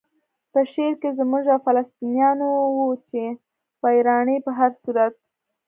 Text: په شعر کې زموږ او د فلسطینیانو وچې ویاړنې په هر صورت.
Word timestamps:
په 0.51 0.59
شعر 0.71 0.93
کې 1.01 1.09
زموږ 1.19 1.43
او 1.53 1.59
د 1.61 1.63
فلسطینیانو 1.65 2.49
وچې 2.79 3.27
ویاړنې 3.81 4.37
په 4.45 4.51
هر 4.57 4.71
صورت. 4.83 5.13